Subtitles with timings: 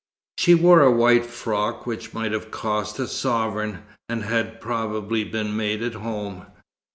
[0.39, 5.55] She wore a white frock which might have cost a sovereign, and had probably been
[5.55, 6.47] made at home.